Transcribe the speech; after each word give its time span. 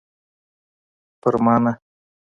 په 1.21 1.29
ما 1.45 1.55
نه. 1.63 1.71